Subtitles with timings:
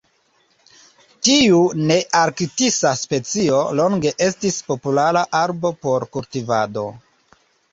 [1.27, 1.59] Tiu
[1.91, 6.89] nearktisa specio longe estis populara arbo por kultivado.